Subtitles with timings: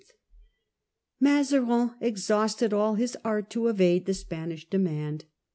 [1.19, 5.25] Mazarin exhausted all his art to evade the Spanish demand.